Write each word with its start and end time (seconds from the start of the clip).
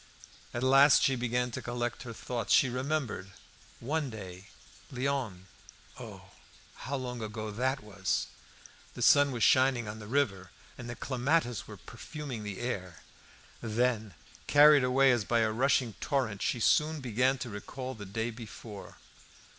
At 0.51 0.63
last 0.63 1.03
she 1.03 1.15
began 1.15 1.51
to 1.51 1.61
collect 1.61 2.01
her 2.01 2.11
thoughts. 2.13 2.51
She 2.55 2.69
remembered 2.71 3.33
one 3.79 4.09
day 4.09 4.47
Léon 4.91 5.41
Oh! 5.99 6.31
how 6.73 6.95
long 6.95 7.21
ago 7.21 7.51
that 7.51 7.83
was 7.83 8.25
the 8.95 9.03
sun 9.03 9.31
was 9.31 9.43
shining 9.43 9.87
on 9.87 9.99
the 9.99 10.07
river, 10.07 10.49
and 10.75 10.89
the 10.89 10.95
clematis 10.95 11.67
were 11.67 11.77
perfuming 11.77 12.41
the 12.41 12.59
air. 12.61 13.03
Then, 13.61 14.15
carried 14.47 14.83
away 14.83 15.11
as 15.11 15.23
by 15.23 15.41
a 15.41 15.51
rushing 15.51 15.93
torrent, 16.01 16.41
she 16.41 16.59
soon 16.59 16.99
began 16.99 17.37
to 17.37 17.51
recall 17.51 17.93
the 17.93 18.07
day 18.07 18.31
before. 18.31 18.97